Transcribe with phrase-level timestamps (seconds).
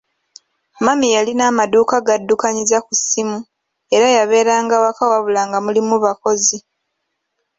[0.85, 3.37] Mami yalina amaduuka g'addukanyiza ku ssimu
[3.95, 6.57] era yabeeranga waka wabula nga mulimu bakozi.